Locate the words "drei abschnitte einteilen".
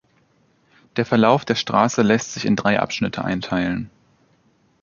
2.55-3.91